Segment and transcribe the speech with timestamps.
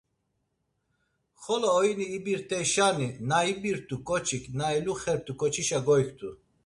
[1.43, 6.29] Xolo oyini ibirt̆eyşani; na ibirt̆u ǩoçik, na eluxert̆u ǩoçişa goyktu.